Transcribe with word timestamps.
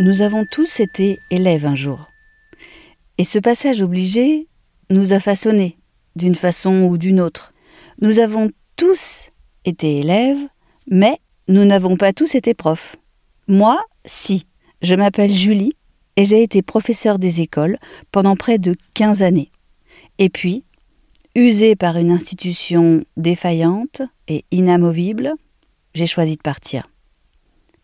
nous 0.00 0.22
avons 0.22 0.44
tous 0.44 0.80
été 0.80 1.18
élèves 1.30 1.66
un 1.66 1.74
jour. 1.74 2.08
Et 3.18 3.24
ce 3.24 3.38
passage 3.38 3.82
obligé 3.82 4.46
nous 4.90 5.12
a 5.12 5.20
façonnés 5.20 5.76
d'une 6.14 6.36
façon 6.36 6.84
ou 6.84 6.98
d'une 6.98 7.20
autre. 7.20 7.52
Nous 8.00 8.20
avons 8.20 8.50
tous 8.76 9.30
été 9.64 9.98
élèves, 9.98 10.46
mais 10.88 11.18
nous 11.48 11.64
n'avons 11.64 11.96
pas 11.96 12.12
tous 12.12 12.34
été 12.34 12.54
profs. 12.54 12.96
Moi, 13.48 13.82
si. 14.04 14.44
Je 14.82 14.94
m'appelle 14.94 15.32
Julie 15.32 15.72
et 16.16 16.24
j'ai 16.24 16.42
été 16.42 16.62
professeur 16.62 17.18
des 17.18 17.40
écoles 17.40 17.78
pendant 18.12 18.36
près 18.36 18.58
de 18.58 18.76
15 18.94 19.22
années. 19.22 19.50
Et 20.18 20.28
puis, 20.28 20.62
usée 21.34 21.74
par 21.74 21.96
une 21.96 22.12
institution 22.12 23.04
défaillante 23.16 24.02
et 24.28 24.44
inamovible, 24.52 25.34
j'ai 25.94 26.06
choisi 26.06 26.36
de 26.36 26.42
partir. 26.42 26.88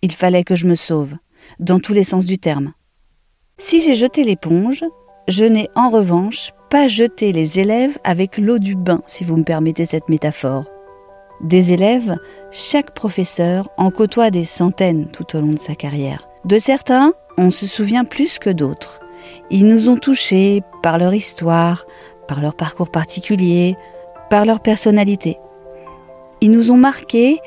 Il 0.02 0.12
fallait 0.12 0.44
que 0.44 0.54
je 0.54 0.66
me 0.66 0.76
sauve, 0.76 1.14
dans 1.58 1.80
tous 1.80 1.92
les 1.92 2.04
sens 2.04 2.24
du 2.24 2.38
terme. 2.38 2.72
Si 3.58 3.80
j'ai 3.80 3.94
jeté 3.94 4.24
l'éponge, 4.24 4.84
je 5.28 5.44
n'ai 5.44 5.68
en 5.74 5.90
revanche 5.90 6.52
pas 6.70 6.88
jeté 6.88 7.32
les 7.32 7.60
élèves 7.60 7.98
avec 8.04 8.36
l'eau 8.36 8.58
du 8.58 8.74
bain, 8.74 9.00
si 9.06 9.24
vous 9.24 9.36
me 9.36 9.44
permettez 9.44 9.86
cette 9.86 10.08
métaphore. 10.08 10.64
Des 11.40 11.72
élèves, 11.72 12.16
chaque 12.50 12.94
professeur 12.94 13.68
en 13.76 13.90
côtoie 13.90 14.30
des 14.30 14.44
centaines 14.44 15.08
tout 15.10 15.36
au 15.36 15.40
long 15.40 15.50
de 15.50 15.58
sa 15.58 15.74
carrière. 15.74 16.28
De 16.44 16.58
certains, 16.58 17.12
on 17.38 17.50
se 17.50 17.66
souvient 17.66 18.04
plus 18.04 18.38
que 18.38 18.50
d'autres. 18.50 19.00
Ils 19.50 19.66
nous 19.66 19.88
ont 19.88 19.96
touchés 19.96 20.62
par 20.82 20.98
leur 20.98 21.14
histoire, 21.14 21.86
par 22.28 22.40
leur 22.40 22.54
parcours 22.54 22.90
particulier, 22.90 23.76
par 24.30 24.44
leur 24.44 24.60
personnalité. 24.60 25.38
Ils 26.40 26.50
nous 26.50 26.70
ont 26.70 26.76
marqués 26.76 27.38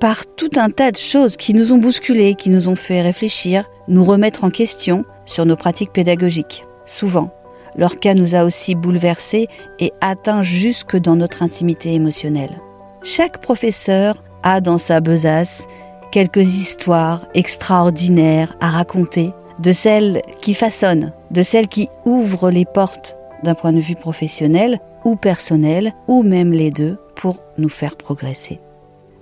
par 0.00 0.26
tout 0.26 0.50
un 0.56 0.70
tas 0.70 0.90
de 0.90 0.96
choses 0.96 1.36
qui 1.36 1.54
nous 1.54 1.72
ont 1.72 1.78
bousculés, 1.78 2.34
qui 2.34 2.50
nous 2.50 2.68
ont 2.68 2.76
fait 2.76 3.02
réfléchir, 3.02 3.64
nous 3.88 4.04
remettre 4.04 4.44
en 4.44 4.50
question 4.50 5.04
sur 5.24 5.46
nos 5.46 5.56
pratiques 5.56 5.92
pédagogiques. 5.92 6.64
Souvent, 6.84 7.30
leur 7.76 7.98
cas 7.98 8.14
nous 8.14 8.34
a 8.34 8.44
aussi 8.44 8.74
bouleversés 8.74 9.48
et 9.78 9.92
atteints 10.00 10.42
jusque 10.42 10.96
dans 10.96 11.16
notre 11.16 11.42
intimité 11.42 11.94
émotionnelle. 11.94 12.60
Chaque 13.02 13.40
professeur 13.40 14.22
a 14.42 14.60
dans 14.60 14.78
sa 14.78 15.00
besace 15.00 15.66
quelques 16.12 16.38
histoires 16.38 17.26
extraordinaires 17.34 18.56
à 18.60 18.70
raconter, 18.70 19.32
de 19.58 19.72
celles 19.72 20.22
qui 20.40 20.54
façonnent, 20.54 21.12
de 21.30 21.42
celles 21.42 21.68
qui 21.68 21.88
ouvrent 22.04 22.50
les 22.50 22.64
portes 22.64 23.16
d'un 23.42 23.54
point 23.54 23.72
de 23.72 23.80
vue 23.80 23.96
professionnel 23.96 24.80
ou 25.04 25.16
personnel, 25.16 25.92
ou 26.08 26.22
même 26.22 26.52
les 26.52 26.70
deux, 26.70 26.98
pour 27.14 27.36
nous 27.58 27.68
faire 27.68 27.96
progresser. 27.96 28.60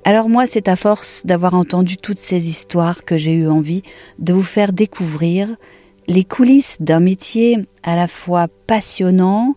Alors 0.06 0.28
moi, 0.28 0.46
c'est 0.46 0.68
à 0.68 0.76
force 0.76 1.22
d'avoir 1.24 1.54
entendu 1.54 1.96
toutes 1.96 2.18
ces 2.18 2.46
histoires 2.46 3.04
que 3.04 3.16
j'ai 3.16 3.32
eu 3.32 3.48
envie 3.48 3.82
de 4.18 4.34
vous 4.34 4.42
faire 4.42 4.74
découvrir 4.74 5.56
les 6.08 6.24
coulisses 6.24 6.76
d'un 6.78 7.00
métier 7.00 7.66
à 7.82 7.96
la 7.96 8.06
fois 8.06 8.48
passionnant, 8.66 9.54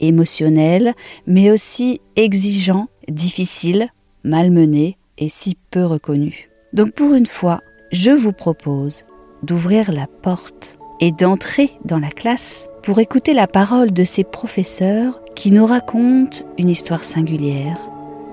émotionnel, 0.00 0.94
mais 1.26 1.50
aussi 1.50 2.00
exigeant, 2.16 2.88
difficile, 3.08 3.88
malmené 4.24 4.96
et 5.18 5.28
si 5.28 5.58
peu 5.70 5.84
reconnu. 5.84 6.48
Donc 6.72 6.92
pour 6.92 7.14
une 7.14 7.26
fois, 7.26 7.60
je 7.92 8.10
vous 8.10 8.32
propose 8.32 9.04
d'ouvrir 9.42 9.92
la 9.92 10.06
porte 10.06 10.78
et 11.00 11.12
d'entrer 11.12 11.72
dans 11.84 11.98
la 11.98 12.10
classe 12.10 12.68
pour 12.82 13.00
écouter 13.00 13.34
la 13.34 13.46
parole 13.46 13.92
de 13.92 14.04
ces 14.04 14.24
professeurs 14.24 15.20
qui 15.34 15.50
nous 15.50 15.66
racontent 15.66 16.38
une 16.56 16.70
histoire 16.70 17.04
singulière, 17.04 17.78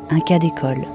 un 0.10 0.22
cas 0.22 0.40
d'école. 0.40 0.86